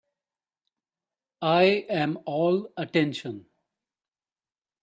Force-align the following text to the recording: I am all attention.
I 1.43 1.85
am 1.87 2.17
all 2.25 2.73
attention. 2.75 3.45